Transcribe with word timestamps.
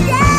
yeah. 0.00 0.31